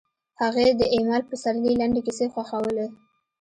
هغې 0.41 0.67
د 0.79 0.81
ایمل 0.93 1.21
پسرلي 1.29 1.73
لنډې 1.79 2.01
کیسې 2.05 2.25
خوښولې 2.33 2.85